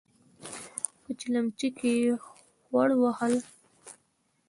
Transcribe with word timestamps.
په 1.01 1.09
چلمچي 1.19 1.69
کې 1.77 1.91
يې 2.01 2.11
خوړ 2.63 2.89
وهل. 3.01 3.35